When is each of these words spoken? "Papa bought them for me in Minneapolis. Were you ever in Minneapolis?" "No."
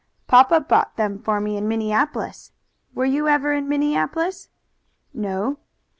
"Papa 0.25 0.59
bought 0.61 0.95
them 0.97 1.19
for 1.19 1.39
me 1.39 1.57
in 1.57 1.67
Minneapolis. 1.67 2.53
Were 2.95 3.05
you 3.05 3.27
ever 3.27 3.53
in 3.53 3.69
Minneapolis?" 3.69 4.49
"No." 5.13 5.59